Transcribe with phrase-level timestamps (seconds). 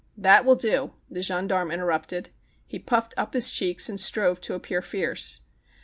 [0.17, 2.31] "That will do," the gendarme interrupted.
[2.65, 5.41] He puffed up his cheeks and strove to appear fierce.